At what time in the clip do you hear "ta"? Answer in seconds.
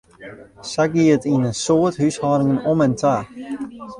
3.01-3.15